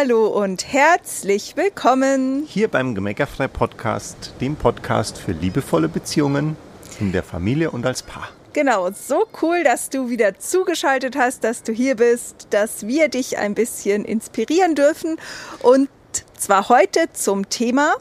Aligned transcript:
Hallo 0.00 0.28
und 0.28 0.72
herzlich 0.72 1.56
willkommen 1.56 2.44
hier 2.46 2.68
beim 2.68 2.94
Gemeckerfrei 2.94 3.48
Podcast, 3.48 4.32
dem 4.40 4.54
Podcast 4.54 5.18
für 5.18 5.32
liebevolle 5.32 5.88
Beziehungen 5.88 6.56
in 7.00 7.10
der 7.10 7.24
Familie 7.24 7.72
und 7.72 7.84
als 7.84 8.04
Paar. 8.04 8.28
Genau, 8.52 8.92
so 8.92 9.26
cool, 9.42 9.64
dass 9.64 9.90
du 9.90 10.08
wieder 10.08 10.38
zugeschaltet 10.38 11.16
hast, 11.16 11.42
dass 11.42 11.64
du 11.64 11.72
hier 11.72 11.96
bist, 11.96 12.46
dass 12.50 12.86
wir 12.86 13.08
dich 13.08 13.38
ein 13.38 13.56
bisschen 13.56 14.04
inspirieren 14.04 14.76
dürfen 14.76 15.16
und 15.64 15.88
zwar 16.36 16.68
heute 16.68 17.12
zum 17.12 17.48
Thema 17.48 17.96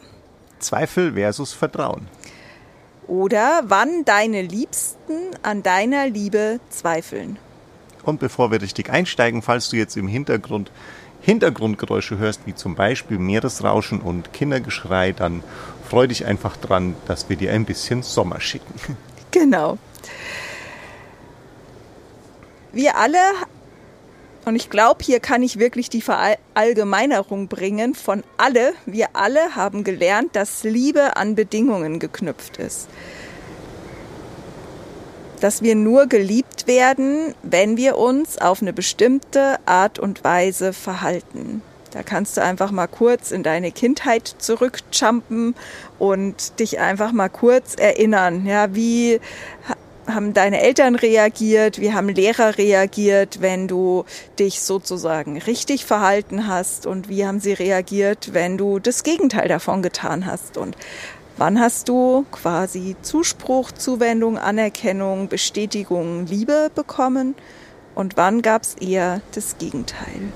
Zweifel 0.60 1.14
versus 1.14 1.54
Vertrauen. 1.54 2.08
Oder 3.08 3.64
wann 3.64 4.06
deine 4.06 4.44
Liebsten 4.44 5.32
an 5.42 5.64
deiner 5.64 6.06
Liebe 6.06 6.60
zweifeln. 6.70 7.40
Und 8.04 8.20
bevor 8.20 8.52
wir 8.52 8.62
richtig 8.62 8.90
einsteigen, 8.90 9.42
falls 9.42 9.70
du 9.70 9.76
jetzt 9.76 9.98
im 9.98 10.08
Hintergrund 10.08 10.72
Hintergrundgeräusche 11.22 12.18
hörst, 12.18 12.42
wie 12.46 12.56
zum 12.56 12.76
Beispiel 12.76 13.18
Meeresrauschen 13.18 14.02
und 14.02 14.34
Kindergeschrei, 14.34 15.12
dann 15.12 15.44
freu 15.88 16.08
dich 16.08 16.26
einfach 16.26 16.58
dran, 16.58 16.96
dass 17.08 17.30
wir 17.30 17.36
dir 17.36 17.52
ein 17.54 17.66
bisschen 17.66 18.04
Sommer 18.04 18.40
schicken. 18.40 18.98
Genau. 19.30 19.78
Wir 22.72 22.96
alle, 22.96 23.20
und 24.46 24.56
ich 24.56 24.70
glaube, 24.70 25.04
hier 25.04 25.20
kann 25.20 25.44
ich 25.44 25.60
wirklich 25.60 25.90
die 25.90 26.02
Verallgemeinerung 26.02 27.50
bringen 27.50 27.94
von 27.94 28.24
alle, 28.38 28.74
wir 28.86 29.10
alle 29.14 29.56
haben 29.56 29.84
gelernt, 29.84 30.36
dass 30.38 30.64
Liebe 30.64 31.18
an 31.18 31.36
Bedingungen 31.36 32.00
geknüpft 32.00 32.56
ist 32.58 32.88
dass 35.40 35.62
wir 35.62 35.76
nur 35.76 36.08
geliebt 36.08 36.68
werden, 36.68 37.34
wenn 37.44 37.78
wir 37.78 37.98
uns 37.98 38.38
auf 38.38 38.62
eine 38.62 38.74
bestimmte 38.74 39.58
Art 39.66 40.00
und 40.00 40.24
Weise 40.24 40.74
verhalten. 40.74 41.62
Da 41.92 42.04
kannst 42.04 42.38
du 42.38 42.44
einfach 42.44 42.72
mal 42.72 42.88
kurz 42.88 43.32
in 43.32 43.44
deine 43.44 43.72
Kindheit 43.72 44.36
zurückjumpen 44.38 45.56
und 46.00 46.60
dich 46.60 46.80
einfach 46.80 47.12
mal 47.12 47.30
kurz 47.30 47.76
erinnern. 47.76 48.46
Ja, 48.46 48.76
wie 48.76 49.20
haben 50.08 50.34
deine 50.34 50.62
Eltern 50.62 50.96
reagiert, 50.96 51.80
wie 51.80 51.94
haben 51.94 52.10
Lehrer 52.10 52.58
reagiert, 52.58 53.42
wenn 53.42 53.68
du 53.68 54.06
dich 54.40 54.62
sozusagen 54.62 55.38
richtig 55.38 55.86
verhalten 55.86 56.48
hast 56.48 56.86
und 56.86 57.10
wie 57.10 57.26
haben 57.26 57.40
sie 57.40 57.54
reagiert, 57.54 58.34
wenn 58.34 58.58
du 58.58 58.80
das 58.80 59.04
Gegenteil 59.04 59.48
davon 59.48 59.82
getan 59.82 60.26
hast. 60.26 60.58
Und 60.58 60.78
Wann 61.38 61.60
hast 61.60 61.88
du 61.88 62.26
quasi 62.32 62.96
Zuspruch, 63.04 63.72
Zuwendung, 63.72 64.40
Anerkennung, 64.40 65.28
Bestätigung, 65.28 66.26
Liebe 66.26 66.72
bekommen 66.74 67.36
und 67.94 68.18
wann 68.18 68.42
gab 68.42 68.64
es 68.64 68.74
eher 68.74 69.22
das 69.36 69.60
Gegenteil? 69.60 70.32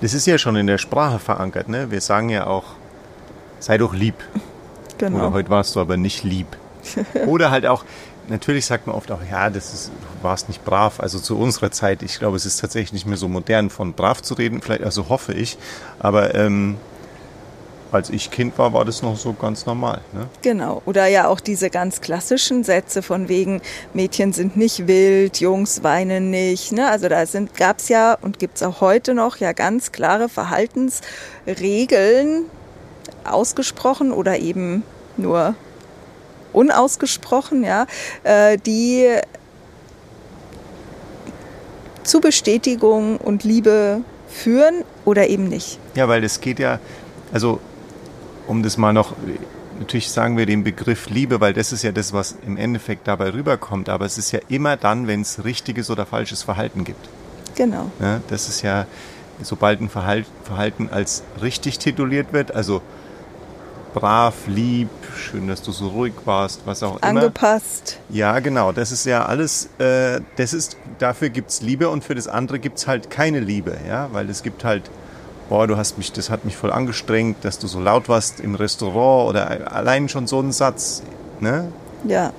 Das 0.00 0.14
ist 0.14 0.26
ja 0.26 0.38
schon 0.38 0.56
in 0.56 0.66
der 0.66 0.78
Sprache 0.78 1.18
verankert. 1.18 1.68
Ne? 1.68 1.90
Wir 1.90 2.00
sagen 2.00 2.30
ja 2.30 2.46
auch, 2.46 2.64
sei 3.60 3.76
doch 3.76 3.92
lieb. 3.92 4.14
Genau. 4.96 5.18
Oder 5.18 5.32
heute 5.32 5.50
warst 5.50 5.76
du 5.76 5.80
aber 5.80 5.98
nicht 5.98 6.24
lieb. 6.24 6.46
Oder 7.26 7.50
halt 7.50 7.66
auch, 7.66 7.84
natürlich 8.28 8.64
sagt 8.64 8.86
man 8.86 8.96
oft 8.96 9.12
auch, 9.12 9.20
ja, 9.30 9.50
das 9.50 9.74
ist, 9.74 9.88
du 9.88 10.24
warst 10.24 10.48
nicht 10.48 10.64
brav. 10.64 11.00
Also 11.00 11.18
zu 11.18 11.38
unserer 11.38 11.70
Zeit, 11.70 12.02
ich 12.02 12.18
glaube, 12.18 12.36
es 12.36 12.46
ist 12.46 12.58
tatsächlich 12.58 12.94
nicht 12.94 13.06
mehr 13.06 13.18
so 13.18 13.28
modern, 13.28 13.68
von 13.68 13.92
brav 13.92 14.22
zu 14.22 14.32
reden. 14.32 14.62
Vielleicht, 14.62 14.82
also 14.82 15.10
hoffe 15.10 15.34
ich. 15.34 15.58
Aber 15.98 16.34
ähm, 16.34 16.78
als 17.94 18.10
ich 18.10 18.30
Kind 18.30 18.56
war, 18.58 18.72
war 18.72 18.84
das 18.84 19.02
noch 19.02 19.16
so 19.16 19.32
ganz 19.32 19.66
normal. 19.66 20.00
Ne? 20.12 20.28
Genau. 20.42 20.82
Oder 20.84 21.06
ja 21.06 21.26
auch 21.28 21.40
diese 21.40 21.70
ganz 21.70 22.00
klassischen 22.00 22.62
Sätze 22.64 23.02
von 23.02 23.28
wegen, 23.28 23.60
Mädchen 23.92 24.32
sind 24.32 24.56
nicht 24.56 24.86
wild, 24.86 25.40
Jungs 25.40 25.82
weinen 25.82 26.30
nicht. 26.30 26.70
Ne? 26.72 26.88
Also 26.88 27.08
da 27.08 27.24
gab 27.56 27.78
es 27.78 27.88
ja 27.88 28.16
und 28.20 28.38
gibt 28.38 28.56
es 28.56 28.62
auch 28.62 28.80
heute 28.80 29.14
noch 29.14 29.38
ja 29.38 29.52
ganz 29.52 29.90
klare 29.92 30.28
Verhaltensregeln, 30.28 32.44
ausgesprochen 33.24 34.12
oder 34.12 34.38
eben 34.38 34.84
nur 35.16 35.54
unausgesprochen, 36.52 37.64
ja, 37.64 37.86
äh, 38.22 38.58
die 38.58 39.08
zu 42.04 42.20
Bestätigung 42.20 43.16
und 43.16 43.44
Liebe 43.44 44.02
führen 44.28 44.84
oder 45.04 45.28
eben 45.28 45.48
nicht. 45.48 45.78
Ja, 45.94 46.08
weil 46.08 46.22
es 46.22 46.40
geht 46.40 46.58
ja, 46.58 46.78
also 47.32 47.60
um 48.46 48.62
das 48.62 48.76
mal 48.76 48.92
noch, 48.92 49.14
natürlich 49.78 50.10
sagen 50.10 50.36
wir 50.36 50.46
den 50.46 50.64
Begriff 50.64 51.08
Liebe, 51.10 51.40
weil 51.40 51.52
das 51.52 51.72
ist 51.72 51.82
ja 51.82 51.92
das, 51.92 52.12
was 52.12 52.36
im 52.46 52.56
Endeffekt 52.56 53.08
dabei 53.08 53.32
rüberkommt, 53.32 53.88
aber 53.88 54.04
es 54.04 54.18
ist 54.18 54.32
ja 54.32 54.40
immer 54.48 54.76
dann, 54.76 55.06
wenn 55.06 55.22
es 55.22 55.44
richtiges 55.44 55.90
oder 55.90 56.06
falsches 56.06 56.42
Verhalten 56.42 56.84
gibt. 56.84 57.08
Genau. 57.54 57.90
Ja, 58.00 58.20
das 58.28 58.48
ist 58.48 58.62
ja, 58.62 58.86
sobald 59.42 59.80
ein 59.80 59.88
Verhalten 59.88 60.88
als 60.90 61.22
richtig 61.40 61.78
tituliert 61.78 62.32
wird, 62.32 62.54
also 62.54 62.82
brav, 63.94 64.34
lieb, 64.48 64.88
schön, 65.16 65.46
dass 65.46 65.62
du 65.62 65.70
so 65.70 65.88
ruhig 65.88 66.14
warst, 66.24 66.62
was 66.64 66.82
auch 66.82 66.96
immer. 66.96 67.20
Angepasst. 67.20 68.00
Ja, 68.10 68.40
genau. 68.40 68.72
Das 68.72 68.90
ist 68.90 69.06
ja 69.06 69.24
alles, 69.24 69.68
äh, 69.78 70.20
das 70.36 70.52
ist, 70.52 70.76
dafür 70.98 71.28
gibt 71.28 71.50
es 71.50 71.62
Liebe 71.62 71.88
und 71.88 72.02
für 72.02 72.16
das 72.16 72.26
andere 72.26 72.58
gibt 72.58 72.78
es 72.78 72.88
halt 72.88 73.08
keine 73.08 73.38
Liebe, 73.38 73.76
ja, 73.86 74.08
weil 74.12 74.28
es 74.28 74.42
gibt 74.42 74.64
halt 74.64 74.82
boah, 75.48 75.66
du 75.66 75.76
hast 75.76 75.98
mich, 75.98 76.12
das 76.12 76.30
hat 76.30 76.44
mich 76.44 76.56
voll 76.56 76.72
angestrengt, 76.72 77.44
dass 77.44 77.58
du 77.58 77.66
so 77.66 77.80
laut 77.80 78.08
warst 78.08 78.40
im 78.40 78.54
Restaurant 78.54 79.30
oder 79.30 79.72
allein 79.72 80.08
schon 80.08 80.26
so 80.26 80.40
ein 80.40 80.52
Satz, 80.52 81.02
ne? 81.40 81.68
Ja. 82.06 82.32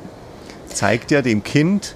Zeigt 0.68 1.12
ja 1.12 1.22
dem 1.22 1.44
Kind 1.44 1.96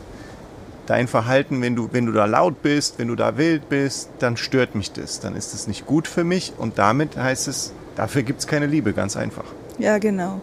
dein 0.89 1.07
Verhalten, 1.07 1.61
wenn 1.61 1.75
du, 1.75 1.89
wenn 1.91 2.07
du 2.07 2.11
da 2.11 2.25
laut 2.25 2.63
bist, 2.63 2.97
wenn 2.97 3.09
du 3.09 3.15
da 3.15 3.37
wild 3.37 3.69
bist, 3.69 4.09
dann 4.19 4.37
stört 4.37 4.73
mich 4.73 4.91
das, 4.91 5.19
dann 5.19 5.35
ist 5.35 5.53
das 5.53 5.67
nicht 5.67 5.85
gut 5.85 6.07
für 6.07 6.23
mich 6.23 6.53
und 6.57 6.79
damit 6.79 7.15
heißt 7.15 7.47
es, 7.47 7.73
dafür 7.95 8.23
gibt 8.23 8.39
es 8.39 8.47
keine 8.47 8.65
Liebe, 8.65 8.93
ganz 8.93 9.15
einfach. 9.15 9.45
Ja, 9.77 9.99
genau. 9.99 10.41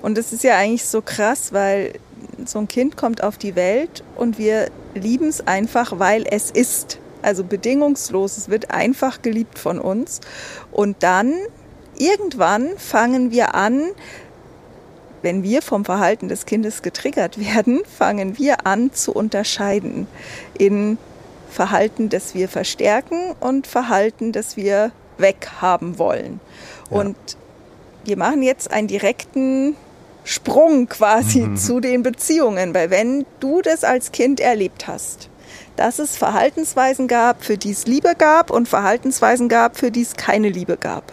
Und 0.00 0.16
das 0.16 0.32
ist 0.32 0.44
ja 0.44 0.56
eigentlich 0.56 0.84
so 0.84 1.02
krass, 1.02 1.52
weil 1.52 1.94
so 2.46 2.60
ein 2.60 2.68
Kind 2.68 2.96
kommt 2.96 3.22
auf 3.22 3.36
die 3.36 3.56
Welt 3.56 4.04
und 4.16 4.38
wir 4.38 4.70
lieben 4.94 5.28
es 5.28 5.46
einfach, 5.46 5.98
weil 5.98 6.24
es 6.30 6.50
ist 6.52 6.99
also 7.22 7.44
bedingungslos. 7.44 8.36
Es 8.36 8.48
wird 8.48 8.70
einfach 8.70 9.22
geliebt 9.22 9.58
von 9.58 9.78
uns. 9.78 10.20
Und 10.70 11.02
dann 11.02 11.34
irgendwann 11.96 12.76
fangen 12.76 13.30
wir 13.30 13.54
an, 13.54 13.82
wenn 15.22 15.42
wir 15.42 15.60
vom 15.62 15.84
Verhalten 15.84 16.28
des 16.28 16.46
Kindes 16.46 16.82
getriggert 16.82 17.38
werden, 17.54 17.82
fangen 17.84 18.38
wir 18.38 18.66
an 18.66 18.92
zu 18.92 19.12
unterscheiden 19.12 20.06
in 20.56 20.98
Verhalten, 21.50 22.08
das 22.08 22.34
wir 22.34 22.48
verstärken 22.48 23.34
und 23.40 23.66
Verhalten, 23.66 24.32
das 24.32 24.56
wir 24.56 24.92
weghaben 25.18 25.98
wollen. 25.98 26.40
Ja. 26.90 26.98
Und 26.98 27.16
wir 28.04 28.16
machen 28.16 28.42
jetzt 28.42 28.70
einen 28.70 28.88
direkten 28.88 29.76
Sprung 30.24 30.88
quasi 30.88 31.40
mhm. 31.40 31.56
zu 31.56 31.80
den 31.80 32.02
Beziehungen, 32.02 32.74
weil 32.74 32.90
wenn 32.90 33.26
du 33.40 33.62
das 33.62 33.84
als 33.84 34.12
Kind 34.12 34.40
erlebt 34.40 34.86
hast, 34.86 35.28
dass 35.76 35.98
es 35.98 36.16
Verhaltensweisen 36.16 37.08
gab, 37.08 37.44
für 37.44 37.56
die 37.56 37.70
es 37.70 37.86
Liebe 37.86 38.14
gab 38.16 38.50
und 38.50 38.68
Verhaltensweisen 38.68 39.48
gab, 39.48 39.76
für 39.76 39.90
die 39.90 40.02
es 40.02 40.14
keine 40.14 40.48
Liebe 40.48 40.76
gab. 40.76 41.12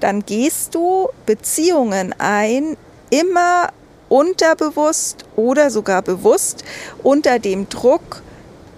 Dann 0.00 0.24
gehst 0.24 0.74
du 0.74 1.08
Beziehungen 1.26 2.14
ein, 2.18 2.76
immer 3.10 3.68
unterbewusst 4.08 5.24
oder 5.36 5.70
sogar 5.70 6.02
bewusst 6.02 6.64
unter 7.02 7.38
dem 7.38 7.68
Druck, 7.68 8.22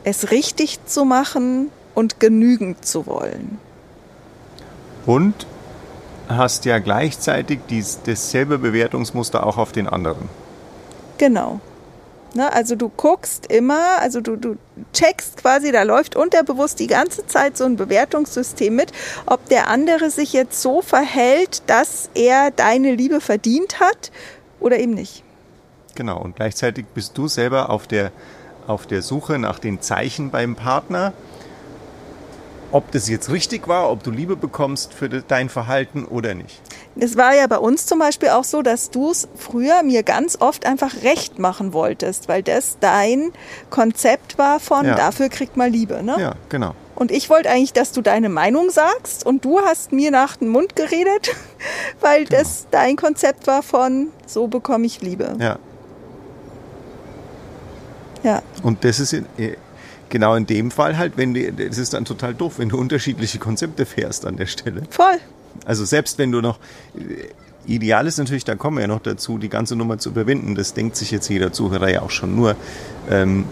es 0.04 0.30
richtig 0.30 0.84
zu 0.86 1.04
machen 1.04 1.70
und 1.94 2.20
genügend 2.20 2.84
zu 2.84 3.06
wollen. 3.06 3.58
Und 5.06 5.46
hast 6.28 6.64
ja 6.64 6.78
gleichzeitig 6.78 7.60
dies, 7.68 8.00
dasselbe 8.04 8.58
Bewertungsmuster 8.58 9.46
auch 9.46 9.58
auf 9.58 9.72
den 9.72 9.88
anderen. 9.88 10.28
Genau. 11.18 11.60
Ne, 12.32 12.52
also 12.52 12.76
du 12.76 12.88
guckst 12.88 13.46
immer, 13.50 13.98
also 14.00 14.20
du, 14.20 14.36
du 14.36 14.56
checkst 14.92 15.36
quasi, 15.36 15.72
da 15.72 15.82
läuft 15.82 16.14
unterbewusst 16.14 16.78
die 16.78 16.86
ganze 16.86 17.26
Zeit 17.26 17.56
so 17.56 17.64
ein 17.64 17.74
Bewertungssystem 17.74 18.74
mit, 18.74 18.92
ob 19.26 19.48
der 19.48 19.66
andere 19.66 20.10
sich 20.10 20.32
jetzt 20.32 20.62
so 20.62 20.80
verhält, 20.80 21.62
dass 21.66 22.08
er 22.14 22.52
deine 22.52 22.94
Liebe 22.94 23.20
verdient 23.20 23.80
hat 23.80 24.12
oder 24.60 24.78
eben 24.78 24.94
nicht. 24.94 25.24
Genau, 25.96 26.20
und 26.20 26.36
gleichzeitig 26.36 26.86
bist 26.94 27.18
du 27.18 27.26
selber 27.26 27.68
auf 27.68 27.88
der, 27.88 28.12
auf 28.68 28.86
der 28.86 29.02
Suche 29.02 29.38
nach 29.38 29.58
den 29.58 29.80
Zeichen 29.80 30.30
beim 30.30 30.54
Partner 30.54 31.12
ob 32.72 32.90
das 32.92 33.08
jetzt 33.08 33.30
richtig 33.30 33.68
war, 33.68 33.90
ob 33.90 34.02
du 34.02 34.10
Liebe 34.10 34.36
bekommst 34.36 34.94
für 34.94 35.08
dein 35.08 35.48
Verhalten 35.48 36.04
oder 36.04 36.34
nicht. 36.34 36.60
Es 36.98 37.16
war 37.16 37.34
ja 37.34 37.46
bei 37.46 37.58
uns 37.58 37.86
zum 37.86 37.98
Beispiel 37.98 38.30
auch 38.30 38.44
so, 38.44 38.62
dass 38.62 38.90
du 38.90 39.10
es 39.10 39.28
früher 39.36 39.82
mir 39.82 40.02
ganz 40.02 40.36
oft 40.40 40.66
einfach 40.66 41.02
recht 41.02 41.38
machen 41.38 41.72
wolltest, 41.72 42.28
weil 42.28 42.42
das 42.42 42.78
dein 42.80 43.32
Konzept 43.70 44.38
war 44.38 44.60
von 44.60 44.86
ja. 44.86 44.94
dafür 44.94 45.28
kriegt 45.28 45.56
man 45.56 45.72
Liebe. 45.72 46.02
Ne? 46.02 46.16
Ja, 46.18 46.34
genau. 46.48 46.74
Und 46.94 47.10
ich 47.10 47.30
wollte 47.30 47.48
eigentlich, 47.48 47.72
dass 47.72 47.92
du 47.92 48.02
deine 48.02 48.28
Meinung 48.28 48.70
sagst 48.70 49.24
und 49.24 49.44
du 49.44 49.60
hast 49.60 49.90
mir 49.90 50.10
nach 50.10 50.36
dem 50.36 50.48
Mund 50.48 50.76
geredet, 50.76 51.34
weil 52.00 52.24
genau. 52.24 52.40
das 52.40 52.66
dein 52.70 52.96
Konzept 52.96 53.46
war 53.46 53.62
von 53.62 54.08
so 54.26 54.48
bekomme 54.48 54.86
ich 54.86 55.00
Liebe. 55.00 55.34
Ja. 55.38 55.58
Ja. 58.22 58.42
Und 58.62 58.84
das 58.84 59.00
ist 59.00 59.16
genau 60.10 60.34
in 60.34 60.46
dem 60.46 60.70
Fall 60.70 60.98
halt, 60.98 61.16
wenn 61.16 61.34
du, 61.34 61.52
das 61.52 61.78
ist 61.78 61.94
dann 61.94 62.04
total 62.04 62.34
doof, 62.34 62.58
wenn 62.58 62.68
du 62.68 62.78
unterschiedliche 62.78 63.38
Konzepte 63.38 63.86
fährst 63.86 64.26
an 64.26 64.36
der 64.36 64.46
Stelle. 64.46 64.82
Voll. 64.90 65.18
Also 65.64 65.84
selbst 65.84 66.18
wenn 66.18 66.32
du 66.32 66.40
noch, 66.40 66.58
ideal 67.66 68.06
ist 68.06 68.18
natürlich, 68.18 68.44
da 68.44 68.54
kommen 68.56 68.76
wir 68.76 68.82
ja 68.82 68.88
noch 68.88 69.00
dazu, 69.00 69.38
die 69.38 69.48
ganze 69.48 69.76
Nummer 69.76 69.98
zu 69.98 70.10
überwinden. 70.10 70.54
Das 70.54 70.74
denkt 70.74 70.96
sich 70.96 71.10
jetzt 71.10 71.28
jeder 71.28 71.52
Zuhörer 71.52 71.90
ja 71.90 72.02
auch 72.02 72.10
schon 72.10 72.34
nur. 72.34 72.56
Ähm, 73.08 73.46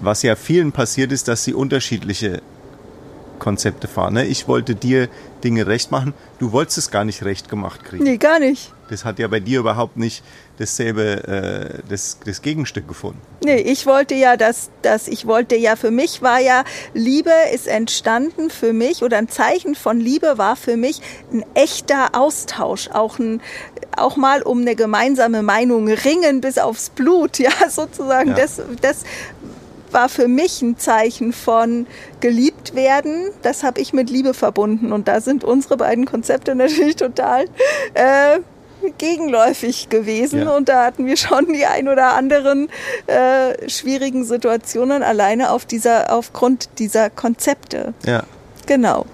was 0.00 0.22
ja 0.22 0.34
vielen 0.34 0.72
passiert 0.72 1.12
ist, 1.12 1.28
dass 1.28 1.44
sie 1.44 1.54
unterschiedliche 1.54 2.42
Konzepte 3.42 3.88
fahren. 3.88 4.14
Ne? 4.14 4.24
Ich 4.24 4.46
wollte 4.46 4.76
dir 4.76 5.08
Dinge 5.42 5.66
recht 5.66 5.90
machen. 5.90 6.14
Du 6.38 6.52
wolltest 6.52 6.78
es 6.78 6.90
gar 6.92 7.04
nicht 7.04 7.24
recht 7.24 7.48
gemacht 7.48 7.84
kriegen. 7.84 8.04
Nee, 8.04 8.16
gar 8.16 8.38
nicht. 8.38 8.72
Das 8.88 9.04
hat 9.04 9.18
ja 9.18 9.26
bei 9.26 9.40
dir 9.40 9.58
überhaupt 9.58 9.96
nicht 9.96 10.22
dasselbe, 10.58 11.82
äh, 11.82 11.88
das, 11.88 12.18
das 12.24 12.40
Gegenstück 12.40 12.86
gefunden. 12.86 13.20
Nee, 13.44 13.56
ich 13.56 13.84
wollte 13.86 14.14
ja, 14.14 14.36
dass, 14.36 14.70
dass 14.82 15.08
ich 15.08 15.26
wollte 15.26 15.56
ja, 15.56 15.74
für 15.74 15.90
mich 15.90 16.22
war 16.22 16.38
ja, 16.38 16.62
Liebe 16.94 17.32
ist 17.52 17.66
entstanden 17.66 18.48
für 18.48 18.72
mich 18.72 19.02
oder 19.02 19.18
ein 19.18 19.28
Zeichen 19.28 19.74
von 19.74 19.98
Liebe 19.98 20.38
war 20.38 20.54
für 20.54 20.76
mich 20.76 21.00
ein 21.32 21.44
echter 21.54 22.14
Austausch, 22.14 22.90
auch 22.92 23.18
ein, 23.18 23.40
auch 23.96 24.16
mal 24.16 24.42
um 24.42 24.60
eine 24.60 24.76
gemeinsame 24.76 25.42
Meinung 25.42 25.88
ringen 25.88 26.40
bis 26.40 26.58
aufs 26.58 26.90
Blut, 26.90 27.38
ja, 27.40 27.50
sozusagen. 27.68 28.30
Ja. 28.30 28.36
Das, 28.36 28.62
das 28.80 29.04
war 29.92 30.08
für 30.08 30.28
mich 30.28 30.62
ein 30.62 30.78
Zeichen 30.78 31.32
von 31.32 31.86
geliebt 32.20 32.74
werden. 32.74 33.30
Das 33.42 33.62
habe 33.62 33.80
ich 33.80 33.92
mit 33.92 34.10
Liebe 34.10 34.34
verbunden. 34.34 34.92
Und 34.92 35.08
da 35.08 35.20
sind 35.20 35.44
unsere 35.44 35.76
beiden 35.76 36.04
Konzepte 36.04 36.54
natürlich 36.54 36.96
total 36.96 37.44
äh, 37.94 38.40
gegenläufig 38.98 39.88
gewesen. 39.88 40.42
Ja. 40.42 40.56
Und 40.56 40.68
da 40.68 40.84
hatten 40.84 41.06
wir 41.06 41.16
schon 41.16 41.52
die 41.52 41.66
ein 41.66 41.88
oder 41.88 42.14
anderen 42.14 42.68
äh, 43.06 43.68
schwierigen 43.68 44.24
Situationen 44.24 45.02
alleine 45.02 45.50
auf 45.50 45.64
dieser, 45.64 46.12
aufgrund 46.12 46.68
dieser 46.78 47.10
Konzepte. 47.10 47.94
Ja. 48.04 48.24
Genau. 48.66 49.06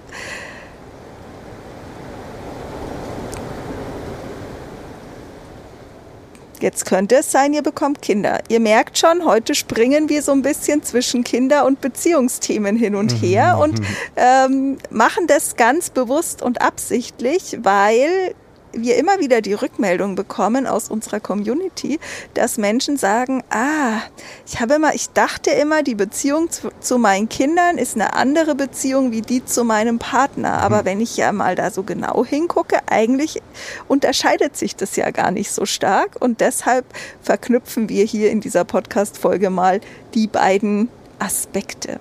Jetzt 6.61 6.85
könnte 6.85 7.17
es 7.17 7.31
sein, 7.31 7.53
ihr 7.53 7.61
bekommt 7.61 8.01
Kinder. 8.01 8.39
Ihr 8.49 8.59
merkt 8.59 8.97
schon, 8.97 9.25
heute 9.25 9.55
springen 9.55 10.09
wir 10.09 10.21
so 10.21 10.31
ein 10.31 10.41
bisschen 10.41 10.83
zwischen 10.83 11.23
Kinder- 11.23 11.65
und 11.65 11.81
Beziehungsthemen 11.81 12.75
hin 12.75 12.95
und 12.95 13.11
her 13.21 13.55
mhm. 13.55 13.61
und 13.61 13.81
ähm, 14.15 14.77
machen 14.89 15.27
das 15.27 15.55
ganz 15.55 15.89
bewusst 15.89 16.41
und 16.41 16.61
absichtlich, 16.61 17.59
weil 17.61 18.35
wir 18.73 18.97
immer 18.97 19.19
wieder 19.19 19.41
die 19.41 19.53
Rückmeldung 19.53 20.15
bekommen 20.15 20.67
aus 20.67 20.89
unserer 20.89 21.19
Community, 21.19 21.99
dass 22.33 22.57
Menschen 22.57 22.97
sagen, 22.97 23.43
ah, 23.49 24.01
ich 24.45 24.59
habe 24.59 24.75
immer, 24.75 24.93
ich 24.93 25.09
dachte 25.09 25.51
immer, 25.51 25.83
die 25.83 25.95
Beziehung 25.95 26.49
zu, 26.49 26.69
zu 26.79 26.97
meinen 26.97 27.29
Kindern 27.29 27.77
ist 27.77 27.95
eine 27.95 28.13
andere 28.13 28.55
Beziehung 28.55 29.11
wie 29.11 29.21
die 29.21 29.43
zu 29.43 29.63
meinem 29.63 29.99
Partner. 29.99 30.53
Aber 30.61 30.81
mhm. 30.81 30.85
wenn 30.85 31.01
ich 31.01 31.17
ja 31.17 31.31
mal 31.31 31.55
da 31.55 31.71
so 31.71 31.83
genau 31.83 32.25
hingucke, 32.25 32.79
eigentlich 32.87 33.41
unterscheidet 33.87 34.57
sich 34.57 34.75
das 34.75 34.95
ja 34.95 35.11
gar 35.11 35.31
nicht 35.31 35.51
so 35.51 35.65
stark. 35.65 36.17
Und 36.19 36.41
deshalb 36.41 36.85
verknüpfen 37.21 37.89
wir 37.89 38.05
hier 38.05 38.31
in 38.31 38.41
dieser 38.41 38.65
Podcast-Folge 38.65 39.49
mal 39.49 39.81
die 40.13 40.27
beiden 40.27 40.89
Aspekte. 41.19 41.99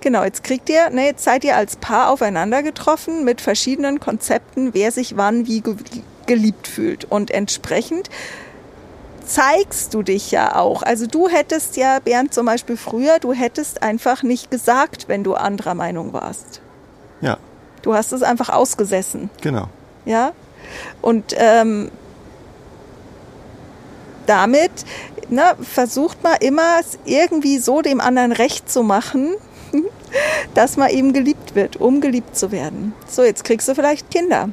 Genau, 0.00 0.22
jetzt 0.22 0.44
kriegt 0.44 0.68
ihr, 0.68 0.90
ne, 0.90 1.06
jetzt 1.06 1.24
seid 1.24 1.44
ihr 1.44 1.56
als 1.56 1.76
Paar 1.76 2.10
aufeinander 2.10 2.62
getroffen 2.62 3.24
mit 3.24 3.40
verschiedenen 3.40 3.98
Konzepten, 3.98 4.72
wer 4.74 4.92
sich 4.92 5.16
wann 5.16 5.46
wie 5.46 5.62
geliebt 6.26 6.68
fühlt. 6.68 7.04
Und 7.04 7.30
entsprechend 7.30 8.08
zeigst 9.26 9.94
du 9.94 10.02
dich 10.02 10.30
ja 10.30 10.56
auch. 10.56 10.82
Also 10.82 11.06
du 11.06 11.28
hättest 11.28 11.76
ja, 11.76 11.98
Bernd 11.98 12.32
zum 12.32 12.46
Beispiel 12.46 12.76
früher, 12.76 13.18
du 13.18 13.32
hättest 13.32 13.82
einfach 13.82 14.22
nicht 14.22 14.50
gesagt, 14.50 15.08
wenn 15.08 15.24
du 15.24 15.34
anderer 15.34 15.74
Meinung 15.74 16.12
warst. 16.12 16.60
Ja. 17.20 17.38
Du 17.82 17.94
hast 17.94 18.12
es 18.12 18.22
einfach 18.22 18.48
ausgesessen. 18.48 19.30
Genau. 19.40 19.68
Ja. 20.04 20.32
Und 21.02 21.34
ähm, 21.36 21.90
damit 24.26 24.70
ne, 25.28 25.56
versucht 25.60 26.22
man 26.22 26.36
immer 26.40 26.80
irgendwie 27.04 27.58
so 27.58 27.82
dem 27.82 28.00
anderen 28.00 28.32
recht 28.32 28.70
zu 28.70 28.82
machen, 28.82 29.34
dass 30.54 30.76
man 30.76 30.90
eben 30.90 31.12
geliebt 31.12 31.54
wird, 31.54 31.76
um 31.76 32.00
geliebt 32.00 32.36
zu 32.36 32.52
werden. 32.52 32.94
So, 33.08 33.22
jetzt 33.22 33.44
kriegst 33.44 33.68
du 33.68 33.74
vielleicht 33.74 34.10
Kinder. 34.10 34.50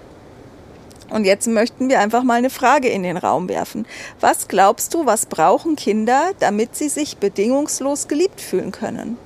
Und 1.09 1.25
jetzt 1.25 1.47
möchten 1.47 1.87
wir 1.89 1.99
einfach 1.99 2.23
mal 2.23 2.35
eine 2.35 2.49
Frage 2.49 2.89
in 2.89 3.03
den 3.03 3.17
Raum 3.17 3.47
werfen. 3.47 3.85
Was 4.19 4.47
glaubst 4.47 4.93
du, 4.93 5.05
was 5.05 5.27
brauchen 5.27 5.75
Kinder, 5.75 6.31
damit 6.39 6.75
sie 6.75 6.89
sich 6.89 7.17
bedingungslos 7.17 8.07
geliebt 8.07 8.41
fühlen 8.41 8.71
können? 8.71 9.17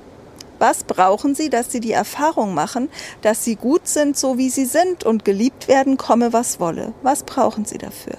Was 0.58 0.84
brauchen 0.84 1.34
sie, 1.34 1.48
dass 1.48 1.72
sie 1.72 1.80
die 1.80 1.92
Erfahrung 1.92 2.54
machen, 2.54 2.90
dass 3.22 3.44
sie 3.44 3.56
gut 3.56 3.88
sind, 3.88 4.18
so 4.18 4.36
wie 4.36 4.50
sie 4.50 4.66
sind 4.66 5.04
und 5.04 5.24
geliebt 5.24 5.68
werden, 5.68 5.96
komme 5.96 6.34
was 6.34 6.60
wolle? 6.60 6.92
Was 7.02 7.22
brauchen 7.22 7.64
sie 7.64 7.78
dafür? 7.78 8.16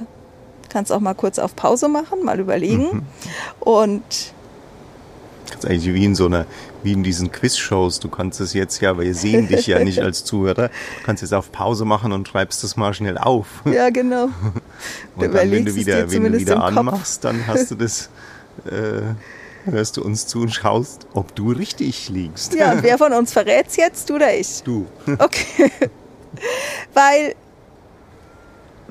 Kannst 0.70 0.92
auch 0.92 1.02
mal 1.02 1.14
kurz 1.14 1.38
auf 1.38 1.56
Pause 1.56 1.88
machen, 1.88 2.24
mal 2.24 2.40
überlegen. 2.40 2.90
Mhm. 2.92 3.02
Und 3.60 4.34
das 5.46 5.58
ist 5.58 5.66
eigentlich 5.66 5.94
wie 5.94 6.06
in 6.06 6.16
so 6.16 6.26
einer 6.26 6.48
wie 6.84 6.94
in 6.94 7.04
diesen 7.04 7.32
Quiz-Shows. 7.32 8.00
Du 8.00 8.10
kannst 8.10 8.40
es 8.40 8.54
jetzt 8.54 8.82
ja, 8.82 8.98
weil 8.98 9.06
wir 9.06 9.16
sehen 9.16 9.48
dich 9.48 9.68
ja 9.68 9.84
nicht 9.84 10.00
als 10.00 10.24
Zuhörer, 10.24 10.68
du 10.68 11.06
kannst 11.06 11.22
jetzt 11.22 11.34
auf 11.34 11.52
Pause 11.52 11.86
machen 11.86 12.12
und 12.12 12.28
schreibst 12.28 12.64
das 12.64 12.78
mal 12.78 12.94
schnell 12.94 13.18
auf. 13.18 13.48
Ja, 13.66 13.90
genau. 13.90 14.26
und 15.16 15.34
dann, 15.34 15.52
wenn 15.52 15.66
du 15.66 15.76
wieder, 15.76 16.12
wenn 16.12 16.24
du 16.24 16.40
wieder 16.40 16.64
anmachst, 16.64 17.24
dann 17.24 17.46
hast 17.48 17.72
du 17.72 17.76
das, 17.76 18.10
äh, 18.66 19.70
hörst 19.70 19.98
du 19.98 20.04
uns 20.04 20.28
zu 20.28 20.42
und 20.42 20.54
schaust, 20.54 21.08
ob 21.14 21.36
du 21.36 21.52
richtig 21.52 22.10
liegst. 22.10 22.54
Ja, 22.54 22.82
wer 22.82 22.98
von 22.98 23.14
uns 23.14 23.34
verrät's 23.34 23.76
jetzt, 23.76 24.10
du 24.10 24.16
oder 24.16 24.34
ich? 24.34 24.64
Du. 24.64 24.88
Okay. 25.20 25.72
weil 26.94 27.36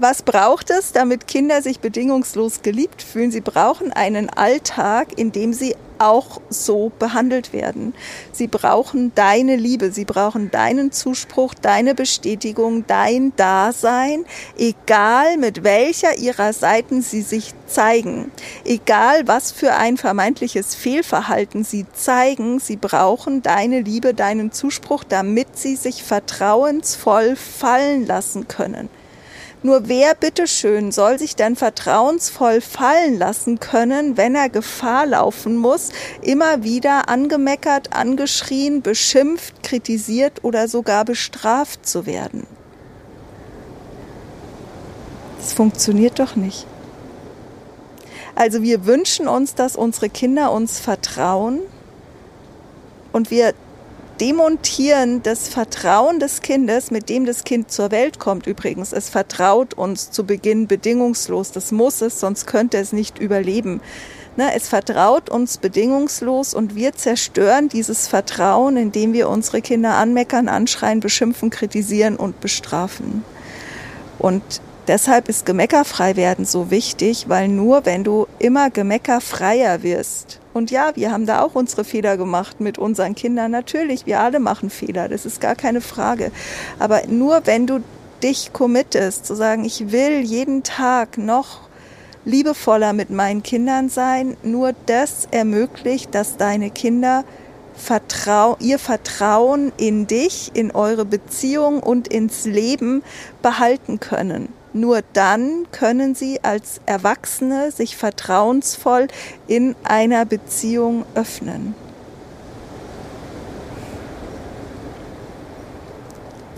was 0.00 0.22
braucht 0.22 0.70
es, 0.70 0.92
damit 0.92 1.26
Kinder 1.26 1.62
sich 1.62 1.80
bedingungslos 1.80 2.62
geliebt 2.62 3.02
fühlen? 3.02 3.30
Sie 3.30 3.40
brauchen 3.40 3.92
einen 3.92 4.30
Alltag, 4.30 5.18
in 5.18 5.32
dem 5.32 5.52
sie 5.52 5.76
auch 5.98 6.40
so 6.48 6.90
behandelt 6.98 7.52
werden. 7.52 7.92
Sie 8.32 8.46
brauchen 8.46 9.12
deine 9.14 9.56
Liebe, 9.56 9.92
sie 9.92 10.06
brauchen 10.06 10.50
deinen 10.50 10.92
Zuspruch, 10.92 11.52
deine 11.52 11.94
Bestätigung, 11.94 12.86
dein 12.86 13.34
Dasein, 13.36 14.24
egal 14.56 15.36
mit 15.36 15.62
welcher 15.62 16.16
ihrer 16.16 16.54
Seiten 16.54 17.02
sie 17.02 17.20
sich 17.20 17.52
zeigen, 17.66 18.32
egal 18.64 19.28
was 19.28 19.52
für 19.52 19.74
ein 19.74 19.98
vermeintliches 19.98 20.74
Fehlverhalten 20.74 21.64
sie 21.64 21.84
zeigen, 21.92 22.60
sie 22.60 22.76
brauchen 22.76 23.42
deine 23.42 23.80
Liebe, 23.82 24.14
deinen 24.14 24.52
Zuspruch, 24.52 25.04
damit 25.04 25.58
sie 25.58 25.76
sich 25.76 26.02
vertrauensvoll 26.02 27.36
fallen 27.36 28.06
lassen 28.06 28.48
können. 28.48 28.88
Nur 29.62 29.88
wer 29.88 30.14
bitteschön 30.14 30.90
soll 30.90 31.18
sich 31.18 31.36
denn 31.36 31.54
vertrauensvoll 31.54 32.62
fallen 32.62 33.18
lassen 33.18 33.60
können, 33.60 34.16
wenn 34.16 34.34
er 34.34 34.48
Gefahr 34.48 35.04
laufen 35.04 35.56
muss, 35.56 35.90
immer 36.22 36.62
wieder 36.62 37.10
angemeckert, 37.10 37.92
angeschrien, 37.92 38.80
beschimpft, 38.80 39.62
kritisiert 39.62 40.44
oder 40.44 40.66
sogar 40.66 41.04
bestraft 41.04 41.86
zu 41.86 42.06
werden? 42.06 42.46
Das 45.38 45.52
funktioniert 45.52 46.18
doch 46.18 46.36
nicht. 46.36 46.66
Also 48.34 48.62
wir 48.62 48.86
wünschen 48.86 49.28
uns, 49.28 49.54
dass 49.54 49.76
unsere 49.76 50.08
Kinder 50.08 50.52
uns 50.52 50.80
vertrauen 50.80 51.60
und 53.12 53.30
wir 53.30 53.52
Demontieren 54.20 55.22
des 55.22 55.48
Vertrauen 55.48 56.18
des 56.18 56.42
Kindes, 56.42 56.90
mit 56.90 57.08
dem 57.08 57.24
das 57.24 57.42
Kind 57.44 57.70
zur 57.72 57.90
Welt 57.90 58.18
kommt 58.18 58.46
übrigens. 58.46 58.92
Es 58.92 59.08
vertraut 59.08 59.72
uns 59.72 60.10
zu 60.10 60.24
Beginn 60.24 60.66
bedingungslos. 60.66 61.52
Das 61.52 61.72
muss 61.72 62.02
es, 62.02 62.20
sonst 62.20 62.46
könnte 62.46 62.76
es 62.76 62.92
nicht 62.92 63.18
überleben. 63.18 63.80
Ne, 64.36 64.54
es 64.54 64.68
vertraut 64.68 65.30
uns 65.30 65.56
bedingungslos 65.56 66.52
und 66.52 66.74
wir 66.74 66.92
zerstören 66.92 67.70
dieses 67.70 68.08
Vertrauen, 68.08 68.76
indem 68.76 69.14
wir 69.14 69.30
unsere 69.30 69.62
Kinder 69.62 69.94
anmeckern, 69.94 70.48
anschreien, 70.48 71.00
beschimpfen, 71.00 71.48
kritisieren 71.48 72.16
und 72.16 72.40
bestrafen. 72.40 73.24
Und 74.18 74.42
deshalb 74.86 75.30
ist 75.30 75.46
Gemeckerfrei 75.46 76.16
werden 76.16 76.44
so 76.44 76.70
wichtig, 76.70 77.30
weil 77.30 77.48
nur 77.48 77.86
wenn 77.86 78.04
du 78.04 78.26
immer 78.38 78.68
gemeckerfreier 78.68 79.82
wirst, 79.82 80.39
und 80.52 80.70
ja, 80.70 80.92
wir 80.94 81.12
haben 81.12 81.26
da 81.26 81.42
auch 81.42 81.54
unsere 81.54 81.84
Fehler 81.84 82.16
gemacht 82.16 82.60
mit 82.60 82.78
unseren 82.78 83.14
Kindern. 83.14 83.50
Natürlich, 83.50 84.06
wir 84.06 84.20
alle 84.20 84.40
machen 84.40 84.70
Fehler, 84.70 85.08
das 85.08 85.26
ist 85.26 85.40
gar 85.40 85.54
keine 85.54 85.80
Frage. 85.80 86.32
Aber 86.78 87.02
nur 87.06 87.42
wenn 87.44 87.66
du 87.66 87.80
dich 88.22 88.52
committest, 88.52 89.26
zu 89.26 89.34
sagen, 89.34 89.64
ich 89.64 89.92
will 89.92 90.20
jeden 90.20 90.62
Tag 90.62 91.18
noch 91.18 91.60
liebevoller 92.24 92.92
mit 92.92 93.10
meinen 93.10 93.42
Kindern 93.42 93.88
sein, 93.88 94.36
nur 94.42 94.74
das 94.86 95.26
ermöglicht, 95.30 96.14
dass 96.14 96.36
deine 96.36 96.70
Kinder 96.70 97.24
Vertrau 97.74 98.56
ihr 98.60 98.78
Vertrauen 98.78 99.72
in 99.78 100.06
dich, 100.06 100.50
in 100.52 100.70
eure 100.70 101.06
Beziehung 101.06 101.82
und 101.82 102.08
ins 102.08 102.44
Leben 102.44 103.02
behalten 103.40 104.00
können. 104.00 104.59
Nur 104.72 105.02
dann 105.12 105.66
können 105.72 106.14
sie 106.14 106.44
als 106.44 106.80
Erwachsene 106.86 107.72
sich 107.72 107.96
vertrauensvoll 107.96 109.08
in 109.48 109.74
einer 109.82 110.24
Beziehung 110.24 111.04
öffnen. 111.14 111.74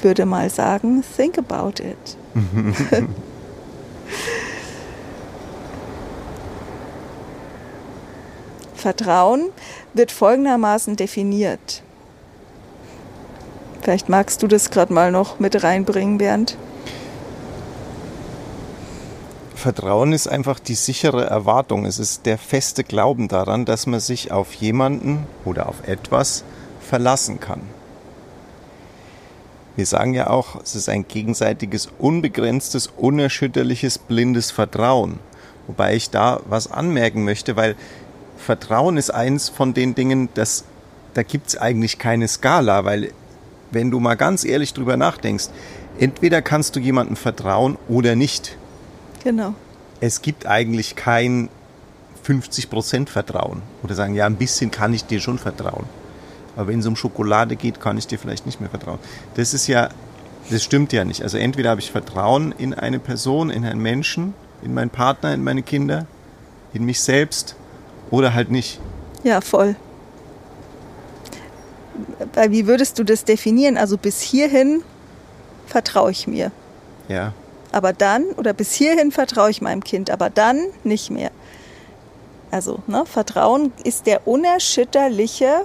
Würde 0.03 0.27
mal 0.27 0.51
sagen, 0.51 1.03
think 1.17 1.39
about 1.39 1.83
it. 1.83 2.19
Vertrauen 8.75 9.51
wird 9.95 10.11
folgendermaßen 10.11 10.97
definiert. 10.97 11.83
Vielleicht 13.81 14.09
magst 14.09 14.43
du 14.43 14.49
das 14.49 14.71
gerade 14.71 14.93
mal 14.93 15.13
noch 15.13 15.39
mit 15.39 15.63
reinbringen, 15.63 16.19
Bernd. 16.19 16.57
Vertrauen 19.63 20.13
ist 20.13 20.27
einfach 20.27 20.59
die 20.59 20.75
sichere 20.75 21.25
Erwartung. 21.25 21.87
Es 21.87 22.01
ist 22.01 22.27
der 22.27 22.37
feste 22.37 22.83
Glauben 22.83 23.29
daran, 23.29 23.65
dass 23.65 23.87
man 23.87 24.01
sich 24.01 24.33
auf 24.33 24.55
jemanden 24.55 25.25
oder 25.45 25.69
auf 25.69 25.87
etwas 25.87 26.43
verlassen 26.81 27.39
kann. 27.39 27.61
Wir 29.77 29.87
sagen 29.87 30.15
ja 30.15 30.31
auch, 30.31 30.61
es 30.61 30.75
ist 30.75 30.89
ein 30.89 31.07
gegenseitiges, 31.07 31.89
unbegrenztes, 32.01 32.89
unerschütterliches, 32.97 33.99
blindes 33.99 34.51
Vertrauen. 34.51 35.21
Wobei 35.69 35.95
ich 35.95 36.11
da 36.11 36.41
was 36.47 36.69
anmerken 36.69 37.25
möchte, 37.25 37.55
weil 37.55 37.77
Vertrauen 38.39 38.97
ist 38.97 39.11
eins 39.11 39.49
von 39.49 39.75
den 39.75 39.95
Dingen, 39.95 40.29
das, 40.35 40.65
da 41.15 41.23
gibt 41.23 41.47
es 41.51 41.57
eigentlich 41.57 42.01
keine 42.01 42.27
Skala, 42.27 42.85
weil 42.85 43.13
wenn 43.71 43.93
du 43.93 44.01
mal 44.01 44.17
ganz 44.17 44.45
ehrlich 44.45 44.75
drüber 44.75 44.97
nachdenkst, 44.97 45.51
entweder 46.01 46.43
kannst 46.43 46.75
du 46.75 46.81
jemandem 46.81 47.15
vertrauen 47.15 47.79
oder 47.89 48.17
nicht. 48.17 48.59
Genau. 49.25 49.55
Es 50.01 50.23
gibt 50.23 50.47
eigentlich 50.47 50.97
kein 50.97 51.49
50% 52.27 53.09
Vertrauen. 53.09 53.63
Oder 53.83 53.95
sagen, 53.95 54.15
ja, 54.15 54.27
ein 54.27 54.37
bisschen 54.37 54.71
kann 54.71 54.95
ich 54.95 55.05
dir 55.05 55.21
schon 55.21 55.39
vertrauen. 55.39 55.85
Aber 56.57 56.69
wenn 56.69 56.81
es 56.81 56.87
um 56.87 56.97
Schokolade 56.97 57.57
geht, 57.57 57.81
kann 57.81 57.99
ich 57.99 58.07
dir 58.07 58.19
vielleicht 58.19 58.47
nicht 58.47 58.61
mehr 58.61 58.71
vertrauen. 58.71 58.99
Das 59.35 59.55
ist 59.55 59.67
ja, 59.67 59.89
das 60.51 60.63
stimmt 60.63 60.93
ja 60.93 61.05
nicht. 61.05 61.23
Also 61.23 61.39
entweder 61.39 61.71
habe 61.71 61.81
ich 61.81 61.91
Vertrauen 61.91 62.53
in 62.59 62.75
eine 62.75 62.99
Person, 62.99 63.51
in 63.51 63.65
einen 63.65 63.81
Menschen, 63.81 64.35
in 64.63 64.75
meinen 64.75 64.91
Partner, 64.91 65.35
in 65.35 65.43
meine 65.43 65.63
Kinder, 65.63 66.07
in 66.73 66.85
mich 66.85 67.01
selbst 67.01 67.57
oder 68.11 68.35
halt 68.35 68.51
nicht. 68.51 68.81
Ja, 69.25 69.41
voll. 69.41 69.77
Wie 72.49 72.67
würdest 72.67 72.99
du 72.99 73.05
das 73.05 73.25
definieren? 73.25 73.77
Also 73.77 73.97
bis 73.97 74.21
hierhin 74.21 74.83
vertraue 75.67 76.11
ich 76.11 76.27
mir. 76.27 76.51
Ja. 77.09 77.33
Aber 77.73 77.93
dann, 77.93 78.25
oder 78.37 78.53
bis 78.53 78.73
hierhin 78.73 79.11
vertraue 79.11 79.51
ich 79.51 79.63
meinem 79.63 79.83
Kind, 79.83 80.11
aber 80.11 80.31
dann 80.31 80.61
nicht 80.85 81.11
mehr. 81.11 81.31
Also, 82.51 82.81
ne, 82.87 83.05
Vertrauen 83.07 83.73
ist 83.83 84.07
der 84.07 84.27
unerschütterliche, 84.27 85.65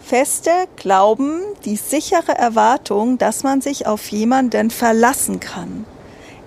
feste 0.00 0.50
Glauben, 0.76 1.40
die 1.64 1.76
sichere 1.76 2.36
Erwartung, 2.36 3.18
dass 3.18 3.42
man 3.42 3.60
sich 3.60 3.86
auf 3.86 4.08
jemanden 4.08 4.70
verlassen 4.70 5.40
kann 5.40 5.84